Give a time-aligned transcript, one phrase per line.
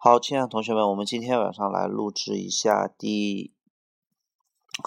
[0.00, 3.52] 好，亲爱的同学们，我们今天晚上来录制一下第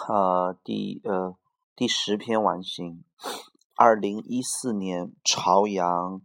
[0.08, 1.36] 呃第呃
[1.76, 3.04] 第十篇完形，
[3.76, 6.22] 二零一四年朝阳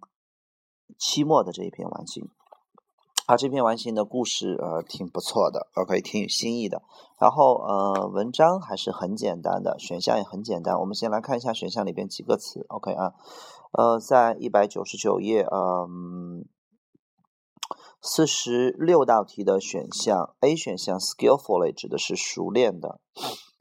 [0.96, 2.30] 期末的这一篇完形。
[3.26, 6.80] 啊，这篇完形的故事呃挺不错的，OK，挺有新意的。
[7.18, 10.78] 然后呃文章还是很简单的，选项也很简单。
[10.78, 13.14] 我们先来看一下选项里边几个词，OK 啊，
[13.72, 16.46] 呃，在一百九十九页，嗯。
[18.02, 23.00] 四十六道题的选项，A 选项 skillfully 指的是熟练的，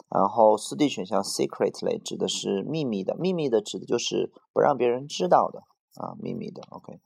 [0.10, 5.64] 然后四 D 选项 secretly 指的是秘密的，秘密的指的就是不让别人知道的
[5.96, 6.62] 啊，秘密的。
[6.70, 7.00] OK，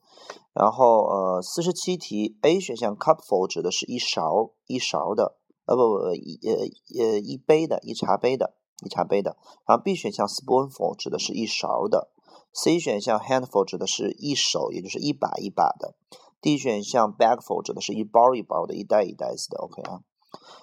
[0.53, 9.37] 然后呃，四十七题 A 选项 cupful 指的是一勺一勺的，呃不不不一呃呃一杯的，一茶杯的，一茶杯的。
[9.65, 12.09] 然后 B 选项 spoonful 指的是一勺的
[12.53, 15.95] ，C 选项 handful 指的是一手，也就是一把一把的。
[16.41, 19.57] D 选项 bagful 指的是一包一包的，一袋一袋子的。
[19.59, 19.99] OK 啊，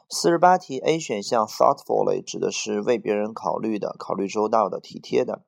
[0.09, 5.45] 四十八题 A 选项 thoughtfully 指的是为别人考虑的，考虑周到的，体贴的。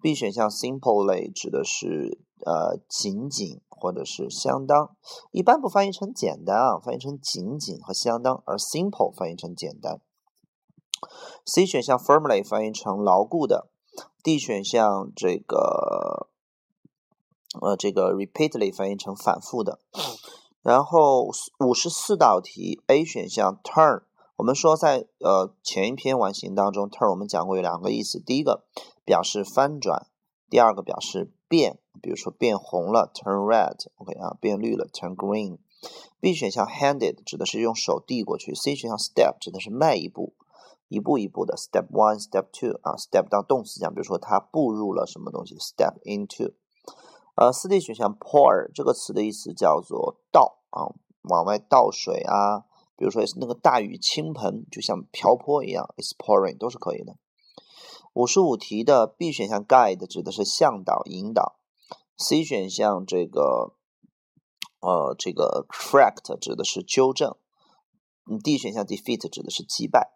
[0.00, 4.96] B 选项 simply 指的是呃仅仅或者是相当，
[5.30, 10.00] 一般不翻译成简单啊，翻译成仅仅和相当，而 simple 翻译成简单。
[11.44, 13.70] C 选项 firmly 翻译成牢固的。
[14.24, 16.28] D 选项这个。
[17.60, 19.78] 呃，这个 repeatedly 翻译成反复的。
[20.62, 24.02] 然后五十四道题，A 选项 turn，
[24.36, 28.64] 我们说在呃前一篇完形当中，turn 我们讲过有两个意思，第一个
[29.04, 30.08] 表示翻转，
[30.50, 35.58] 第二个表示变，比如说变红了，turn red，OK 啊，变绿了，turn green。
[36.20, 40.34] B 选项 handed 指的是用手递过去，C 选项 step 指的是迈一步，
[40.88, 46.52] 一步一步的，step one，step two 啊，step 当动词讲，比如说他步入了什么东西，step into。
[47.40, 50.90] 呃，四 D 选项 pour 这个词的意思叫做倒啊，
[51.22, 52.64] 往外倒水啊，
[52.96, 57.16] 比如说那个大雨倾盆，就像瓢泼一样，is pouring 都是可以的。
[58.12, 61.60] 五十五题的 B 选项 guide 指的是向导、引导
[62.16, 63.76] ，C 选项这个
[64.80, 67.36] 呃这个 correct 指的是纠正
[68.42, 70.10] ，D 选项 defeat 指的是击败。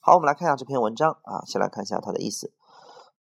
[0.00, 2.52] 好，我们来看一下这篇文章啊，先来看一下它的意思。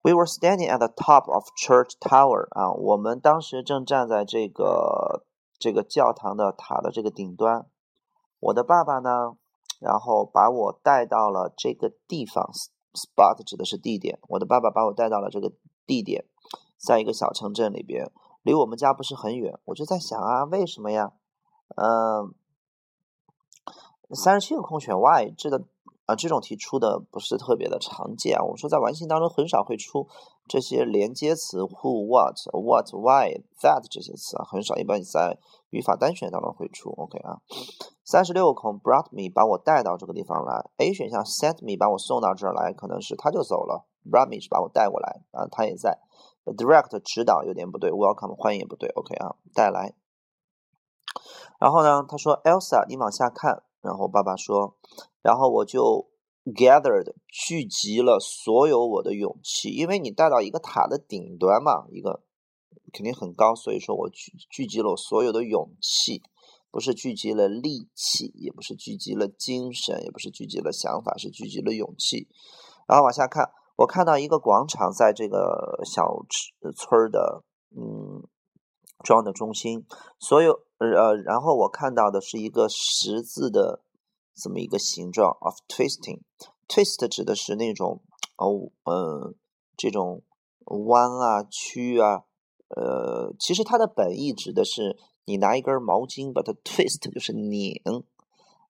[0.07, 5.25] We were standing at the top of church tower 啊，我们当时正站在这个
[5.59, 7.65] 这个教堂的塔的这个顶端。
[8.39, 9.35] 我的爸爸呢，
[9.81, 12.49] 然后把我带到了这个地方
[12.93, 14.17] ，spot 指的是地点。
[14.29, 15.51] 我的爸爸把我带到了这个
[15.85, 16.23] 地点，
[16.77, 18.09] 在一个小城镇里边，
[18.43, 19.59] 离我们家不是很远。
[19.65, 21.11] 我就在想啊，为什么呀？
[21.75, 22.33] 嗯，
[24.15, 25.65] 三十七个空选 Y，这个。
[26.07, 28.41] 啊，这种题出的不是特别的常见啊。
[28.41, 30.07] 我们说在完形当中很少会出
[30.47, 34.77] 这些连接词，who、what、what、why、that 这些词啊，很少。
[34.77, 35.37] 一般你在
[35.69, 36.89] 语法单选当中会出。
[36.91, 37.41] OK 啊，
[38.05, 40.69] 三十六空，brought me 把我带到这个地方来。
[40.77, 43.85] A 选项 sent me 把我送到这儿来，可能是他就走了。
[44.09, 45.99] brought me 是把我带过来啊，他也在。
[46.45, 48.87] direct 指导有点不对，welcome 欢迎也不对。
[48.91, 49.93] OK 啊，带来。
[51.59, 53.63] 然后呢，他说 Elsa，你往下看。
[53.79, 54.75] 然后爸爸说，
[55.27, 56.07] 然后我就
[56.55, 62.23] gathered 聚集了所有我的勇气，因为你带到一个塔的顶端嘛，一个
[62.93, 66.23] 肯定很高，所以说我聚聚集了我所有的勇气，
[66.71, 72.29] 不是聚集了力气，也不是聚集了精神，也不是聚集了想法，是聚集了勇气。
[72.87, 76.25] 然后往下看，我看到一个广场，在这个小
[76.73, 77.43] 村的
[77.75, 78.23] 嗯
[79.03, 79.85] 庄的中心，
[80.19, 80.61] 所有。
[80.77, 83.81] 呃，然后我看到的是一个十字的
[84.37, 88.01] 这么一个形状，of twisting，twist 指的是那种
[88.37, 89.35] 哦，嗯，
[89.75, 90.21] 这种
[90.65, 92.25] 弯啊、曲啊，
[92.69, 97.81] 呃，其实它的本意指的是你拿一根毛巾把它 twist，就是拧，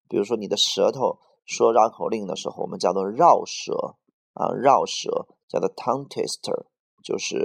[0.08, 3.96] 比如说你的舌头说绕口令的时候，我们叫做绕舌
[4.34, 6.66] 啊，绕舌叫做 tongue twister。
[7.04, 7.38] 就是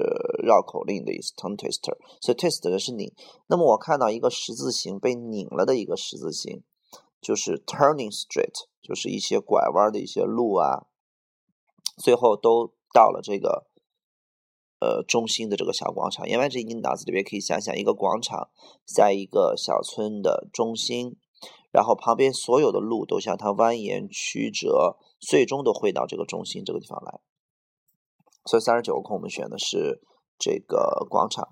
[0.42, 1.96] 绕口令的意思，tongue twister。
[2.20, 3.12] 所以 twist 的是拧。
[3.46, 6.64] 那么我看到一个十字形被拧了的一个十字形，
[7.22, 10.86] 就是 turning street，就是一些拐弯的一些路啊。
[11.96, 13.66] 最后都到了这个
[14.80, 16.28] 呃中心的这个小广场。
[16.28, 18.50] 言外之意，你脑子里边可以想想一个广场，
[18.84, 21.16] 在一个小村的中心，
[21.70, 27.20] 然后旁边所有的路都向它蜿蜒曲折，最终都会到这个中心这个地方来。
[28.44, 30.02] 所以三十九个空，我们选的是
[30.36, 31.50] 这个广场。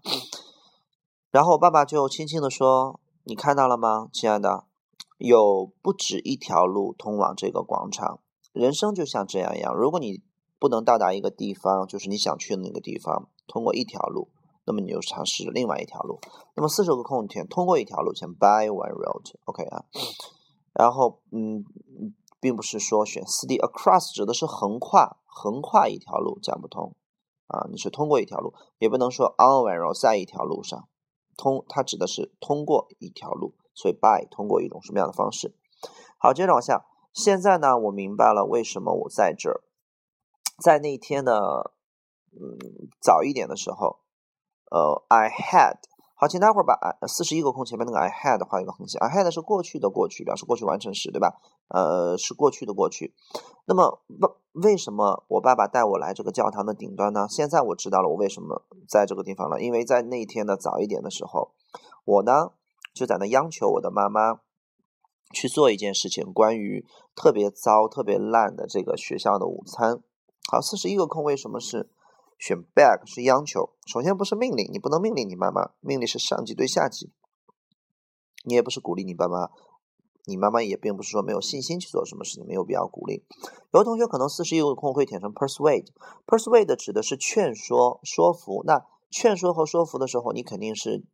[1.31, 4.65] 然后爸爸就轻轻的说：“你看到了吗，亲爱的？
[5.21, 8.21] 有不止一条路通往这个广场。
[8.53, 10.23] 人生就像这样一样，如果你
[10.59, 14.29] 不能到达一个地方，就是你想去的那个地方，通过一条路，
[14.65, 16.19] 那么你就尝试另外一条路。
[16.57, 19.85] 那么四十个空填通过一条路，先 by one road，OK 啊。
[20.73, 21.65] 然后嗯，
[22.41, 26.95] 并不是说选四 D across 指的是横跨横跨一条路讲不通
[27.47, 30.89] 啊，你是通过一条路，也不能说 on one road 在一条路上
[31.37, 35.55] 通，它指的是通过一条路，所以 by 通过一种什么样的方式？
[36.19, 36.85] 好，接着往下。
[37.13, 39.63] 现在呢，我明白了为什么我在这儿，
[40.63, 41.73] 在那天的
[42.31, 42.59] 嗯
[43.01, 43.99] 早一点的时候，
[44.71, 45.79] 呃，I had
[46.15, 46.77] 好，请待会儿把
[47.09, 51.41] 四十一个空前面那个 I had 画一个横线，I had 是过去的过去，表示过去完成时，对吧？
[51.69, 53.15] 呃，是过去的过去。
[53.65, 57.27] 那么为为什么我爸爸带我来这个教堂的顶端呢？
[57.29, 61.53] 现在我知道了我为什么在这个地方了，因为在那一天的早一点的时候，
[62.05, 62.53] 我呢
[62.93, 64.41] 就在那央求我的妈妈。
[65.33, 66.85] 去做一件事情，关于
[67.15, 70.03] 特别糟、特别烂的这个学校的午餐。
[70.51, 71.89] 好，四十一个空，为什么是
[72.37, 73.07] 选 beg？
[73.07, 73.71] 是央求。
[73.87, 77.13] 首先不是命令，你不能命令你妈妈，命令是上级对下级。
[78.43, 79.51] 你也不是鼓励你爸妈，
[80.25, 83.25] 你妈妈也并不是说没有信心去做什么事情，没有必要鼓励。
[83.73, 88.65] 有的同学可能四十一个空会填成 persuade，persuade 指的是劝说、说服。
[88.67, 91.05] 那劝说和说服的时候，你肯定是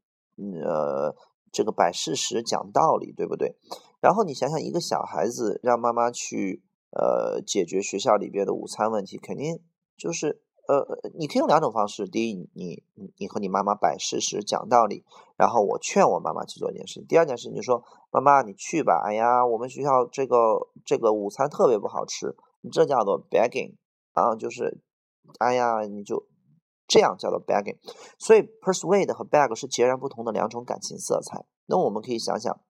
[0.64, 1.14] 呃。
[1.56, 3.56] 这个摆事实讲道理，对不对？
[4.02, 9.62] 然后你想想，一个小孩子让妈妈去呃解决学校里边的午餐问题，肯定
[9.96, 10.86] 就是呃，
[11.18, 15.02] 你可以用两种方式：第一，你你你和你妈妈摆事实讲道理，
[15.38, 23.76] 然后我劝我妈妈去做一件事；第二件事，你说妈妈你去吧，哎呀，我们学校这个这个午餐特别不好吃，你这叫做 begging
[24.12, 24.82] 啊，就是
[25.38, 26.26] 哎呀，你就。
[26.88, 27.78] 这样叫做 begging，
[28.18, 31.44] 所以 persuade 和 beg 是截然不同的两种感情色彩。
[31.66, 32.60] 那我们可以想想，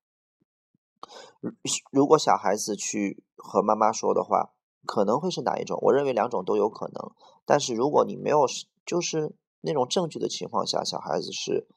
[1.91, 4.55] 如果小孩子去和妈妈说的话，
[4.87, 5.79] 可能会是哪一种？
[5.83, 7.13] 我认为两种都有可能。
[7.45, 8.47] 但是如果你没有
[8.87, 11.69] 就是那种证据的情况下，小孩子是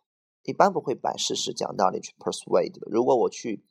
[0.43, 2.87] 一般不会摆事实讲道理去 persuade 的。
[2.89, 3.65] 如果我去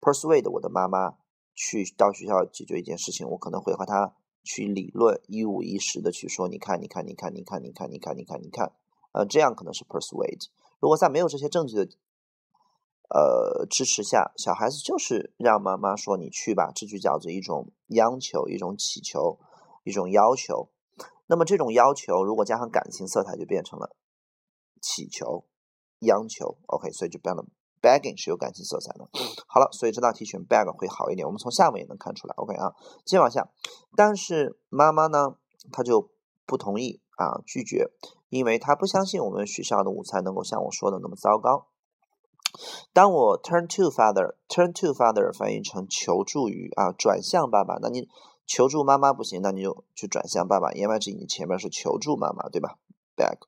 [0.00, 1.14] persuade 我的妈妈
[1.54, 4.14] 去到学校解决一件事情，我可能会和他。
[4.42, 8.72] 去理论一五一十的去说，你看，你看，你看，你看，你看，你看，你看，你看，
[9.12, 10.48] 呃，这样可能是 persuade。
[10.80, 11.88] 如果在没有这些证据的
[13.10, 19.38] 呃支持下，小孩子就是让妈妈说你去吧，这就叫做一种央求，一种乞求，
[19.84, 20.70] 一种要求。
[21.26, 23.94] 那么这种要求如果加上感情色彩，就变成了
[24.80, 25.44] 祈求、
[26.00, 26.56] 央求。
[26.66, 27.44] OK，所以就变了。
[27.80, 29.08] Begging 是有感情色彩的。
[29.46, 31.26] 好了，所以这道题选 beg 会好一点。
[31.26, 32.34] 我们从下面也能看出来。
[32.36, 32.74] OK 啊，
[33.04, 33.48] 接着往下。
[33.96, 35.36] 但是妈妈呢，
[35.72, 36.10] 她就
[36.46, 37.90] 不同意啊，拒绝，
[38.28, 41.66] 因为她不相信我们学校的午餐能够像我说的那么糟糕。
[42.92, 47.78] 当我 turn to father，turn to father 翻译成求助于啊，转向爸爸。
[47.80, 48.08] 那你
[48.46, 50.72] 求助妈妈不行，那你就去转向爸爸。
[50.72, 52.76] 言外之意，你前面是求助妈妈，对吧
[53.16, 53.38] ？beg。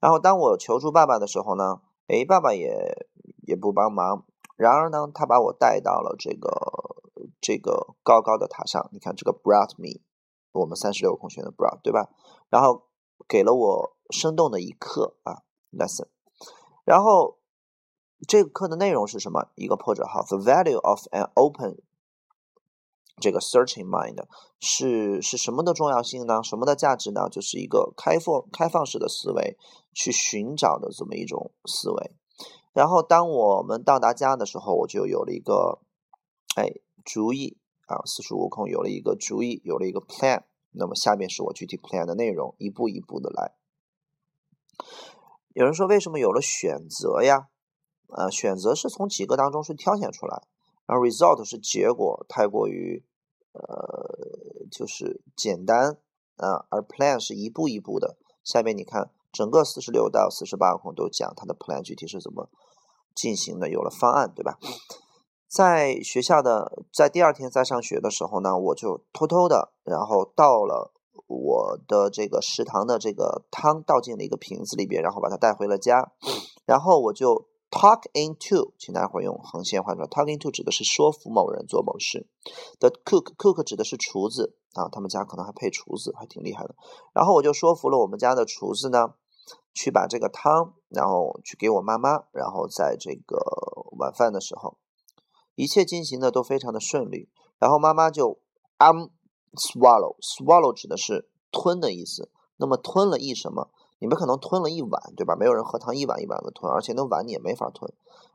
[0.00, 3.08] 然后当我求助爸爸的时候呢，诶，爸爸也。
[3.46, 4.24] 也不帮忙。
[4.56, 7.02] 然而呢，他把我带到了这个
[7.40, 8.88] 这个高高的塔上。
[8.92, 10.00] 你看这个 brought me，
[10.52, 12.10] 我们三十六空选的 brought，对吧？
[12.50, 12.84] 然后
[13.26, 15.42] 给了我生动的一课啊
[15.72, 16.06] ，lesson。
[16.84, 17.38] 然后
[18.28, 19.48] 这个课的内容是什么？
[19.56, 21.82] 一个破折号，the value of an open
[23.20, 24.24] 这个 searching mind
[24.60, 26.42] 是是什么的重要性呢？
[26.42, 27.28] 什么的价值呢？
[27.28, 29.56] 就是一个开放开放式的思维，
[29.92, 32.12] 去寻找的这么一种思维。
[32.72, 35.78] 然后，当我们到达家的时候，我就有了一个
[36.56, 36.72] 哎
[37.04, 37.56] 主意
[37.86, 40.42] 啊，四十五空有了一个主意，有了一个 plan。
[40.72, 43.54] 那么下面是我具体 plan 的内容，一步一步的来。
[45.52, 47.46] 有人说，为什么有了选择呀？
[48.08, 50.42] 呃，选择是从几个当中去挑选出来，
[50.86, 53.04] 然后 result 是结果，太过于
[53.52, 55.96] 呃就是简单
[56.38, 58.16] 啊，而 plan 是一步一步的。
[58.42, 59.12] 下面你看。
[59.34, 62.48] 整个四十六到四十八空都讲他的 plan 具体是怎么
[63.14, 64.56] 进行的，有了方案，对吧？
[65.48, 70.94] 在学校的在第二天在上学的时候呢，我就偷偷的，然后倒了
[71.26, 76.12] 我的这个食堂的这个汤倒进了一个瓶子里边，然后把它带回了家，
[76.64, 77.48] 然后我就。
[77.70, 80.06] Talk into，请大伙用横线画出来。
[80.06, 82.28] Talk into 指的是说服某人做某事。
[82.78, 86.76] The cook，cook 指的是厨子啊，他们家可能还配厨子，还挺厉害的。
[87.12, 89.14] 然后我就说服了我们家的厨子呢，
[89.74, 92.24] 去把这个汤，然后去给我妈妈。
[92.32, 93.36] 然后在这个
[93.98, 94.78] 晚饭的时候，
[95.56, 97.28] 一切进行的都非常的顺利。
[97.58, 98.38] 然后妈妈就
[98.78, 99.08] um
[99.54, 102.30] swallow，swallow 指的是吞的意思。
[102.56, 103.70] 那么吞了一什么？
[103.98, 105.34] 你们可能吞了一碗，对吧？
[105.34, 107.92] 没有人喝汤一碗一碗的吞，而且那碗你也没法吞。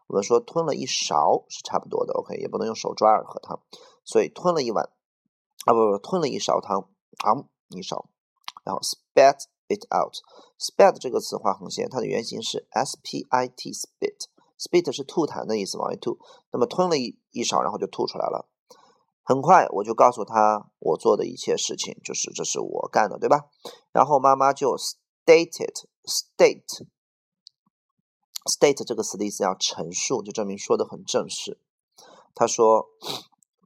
[0.07, 3.61] 我们说吞了一勺是差不多的，OK，也不能用手抓着喝汤。
[4.03, 4.89] 所以吞了一碗，
[5.65, 8.09] 啊不不，吞了一勺汤，啊一勺，
[8.63, 10.15] 然后 spat spit out。
[10.57, 14.25] spit 这个词画横线，它的原型是 s p i t spit。
[14.57, 16.17] spit 是吐痰的意思，往外吐。
[16.51, 18.49] 那么吞了一一勺，然后就吐出来了。
[19.23, 23.45] 很快我就告诉他我做的一切事情，就是这是我干的，对吧？
[23.91, 26.87] 然后妈妈就 stated state
[28.45, 31.59] state 这个词的意思要陈述，就证明说的很正式。
[32.33, 32.89] 他说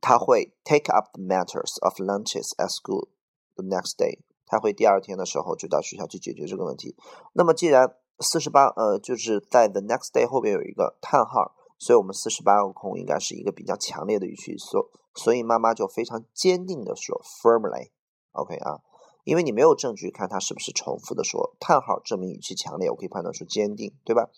[0.01, 3.07] 他会 take up the matters of lunches at school
[3.55, 4.19] the next day。
[4.53, 6.95] 他会第二天的时候就到学校去解决这个问题。
[7.33, 18.81] 那么既然四十八呃就是在 the next day 后边有一个叹号，所以我们四十八个空应该是一个比较强烈的语气，所所以妈妈就非常坚定的说 firmly，OK 啊，
[19.23, 24.29] 因为你没有证据看他是不是重复的说，叹号证明语气强烈，我可以判断出坚定，对吧？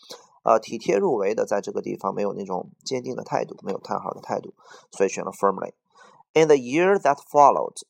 [0.44, 4.54] 呃，体贴入微的，在这个地方没有那种坚定的态度，没有叹号的态度，
[4.92, 5.74] 所以选了 firmly。
[6.34, 7.82] In the year that followed，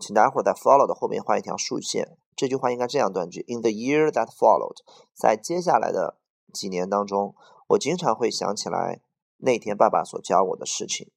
[0.00, 2.16] 请大家伙在 follow 的后面画一条竖线。
[2.34, 4.78] 这句话应该这样断句：In the year that followed，
[5.14, 6.18] 在接下来的
[6.52, 7.34] 几年当中，
[7.68, 9.02] 我经常会想起来
[9.36, 11.10] 那天爸爸所教我的事情。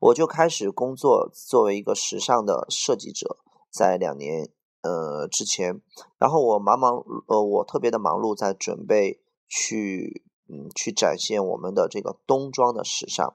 [0.00, 3.38] 我就开始工作，作为一个时尚的设计者，
[3.70, 4.48] 在两年
[4.82, 5.82] 呃之前，
[6.16, 9.20] 然后我忙忙呃，我特别的忙碌，在准备。
[9.50, 13.32] 去，嗯，去展现我们的这个冬装的时尚，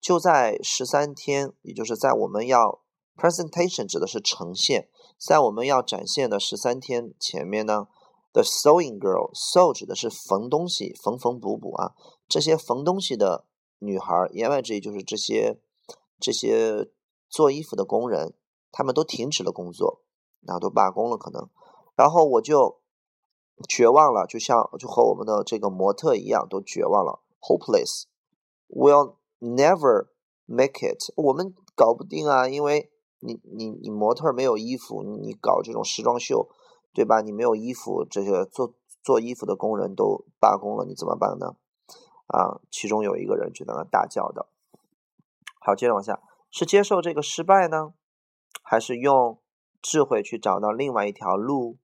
[0.00, 2.78] 就在十三天，也就是在我们要
[3.16, 7.88] presentation 指的是呈现，在我们要展现的十三天前面呢
[8.32, 11.94] ，the sewing girl sew 指的是缝东西，缝缝补补啊，
[12.28, 13.46] 这些缝东西的
[13.78, 15.60] 女孩，言外之意就是这些
[16.20, 16.90] 这些
[17.28, 18.34] 做衣服的工人，
[18.70, 20.02] 他们都停止了工作，
[20.42, 21.48] 然后都罢工了，可能，
[21.94, 22.80] 然后我就。
[23.70, 30.08] 绝望了，就像就和我们的这个模特一样，都绝望了，hopeless，will never
[30.44, 32.90] make it，我们搞不定啊，因为
[33.26, 36.48] 你你你模特没有衣服，你搞这种时装秀，
[36.94, 37.20] 对吧？
[37.20, 41.56] 你没有衣服，这些做做衣服的工人都罢工了，你怎么办呢？
[42.28, 44.48] 啊，其中有一个人就在那大叫的。
[45.60, 47.92] 好，接着往下，是接受这个失败呢，
[48.62, 49.40] 还是用
[49.82, 51.78] 智慧去找到另外一条路？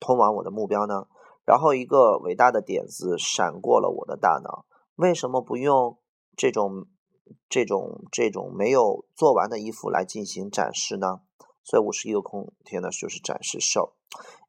[0.00, 1.06] 通往我的目标呢？
[1.44, 4.64] 然后一个伟大的点子闪过了我的大脑：
[4.96, 5.98] 为什么不用
[6.36, 6.86] 这种、
[7.48, 11.20] 这种、这种没有做完的衣服来进行展示呢？
[11.64, 13.92] 所以五十一个空天呢，就是展示 show。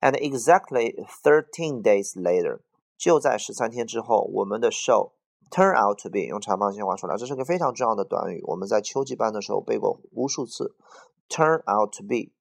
[0.01, 2.61] And exactly thirteen days later，
[2.97, 5.11] 就在十三天之后，我们的 show
[5.51, 10.75] turn out to be 用长方形画出来，这是个非常重要的短语，我们在秋季班的时候背过无数次。
[11.29, 12.31] turn out to be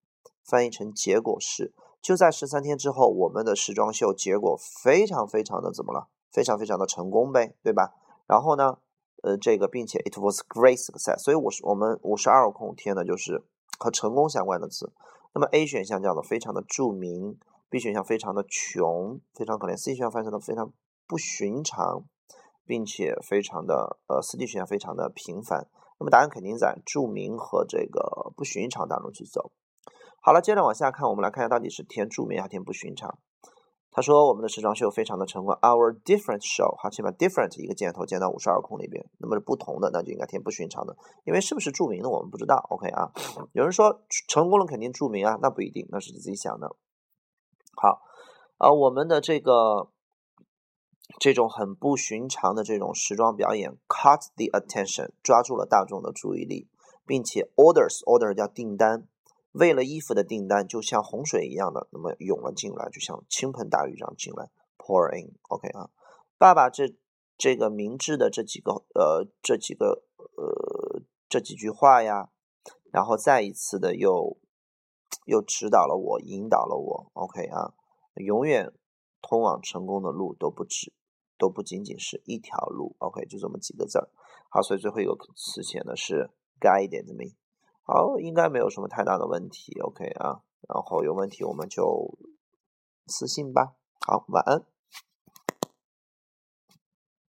[0.44, 1.74] 翻译成结果是。
[2.00, 6.08] 就在十三天之后，我们的时装秀结果非常非常的怎么了？
[6.32, 7.92] 非常非常的成功呗，对吧？
[8.26, 8.78] 然后呢，
[9.22, 11.18] 呃，这个并且 it was great success。
[11.18, 13.42] 所以我是我们五十二空填的，就是
[13.78, 14.92] 和成功相关的词。
[15.34, 17.38] 那么 A 选项叫做非常的著名
[17.70, 20.72] ，B 选项非常的穷，非常可怜，C 选项翻译成非常
[21.06, 22.04] 不寻常，
[22.66, 25.68] 并且非常的呃，C、D 选项非常的平凡。
[25.98, 29.52] 那么答案肯定在著名和这个不寻常当中去走。
[30.20, 33.18] 好了，接着往下看，我们来看一下到底是填著名还是填不寻常。
[33.94, 42.66] 他说我们的时装秀非常的成功，Our different show，好，请把 different 一个箭头箭到五十二空里边，那么是不同的，那就应该填不寻常的，因为是不是著名的我们不知道。
[42.70, 43.12] OK 啊，
[43.52, 46.74] 有人说成功了肯定著名啊，那不一定，那是你自己想的。
[47.76, 48.00] 好，
[48.56, 49.90] 啊，我们的这个
[51.18, 56.66] 这种很不寻常的这种时装表演，caught the attention，抓住了大众的注意力，
[57.06, 59.06] 并且 orders，order 叫订单。
[59.52, 65.90] 为了衣服的订单，就像洪水一样的那么涌了进来，就像倾盆大雨这样进来，pour in，OK 啊，
[66.38, 66.96] 爸爸这
[67.36, 72.30] 这个明智的这几个呃这几个呃这几句话呀，
[72.90, 74.38] 然后再一次的又
[75.26, 77.74] 又指导了我，引导了我，OK 啊，
[78.14, 78.72] 永远
[79.20, 80.94] 通往成功的路都不止
[81.36, 84.08] 都不仅仅是一条路，OK 就这么几个字儿，
[84.48, 87.36] 好，所以最后一个词写的是 guided me。
[87.84, 92.16] 好，应该没有什么太大的问题，OK 啊，然后有问题我们就
[93.06, 93.74] 私信吧。
[94.06, 94.71] 好，晚安。